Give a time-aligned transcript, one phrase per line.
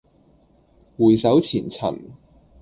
[0.97, 1.95] 回首前塵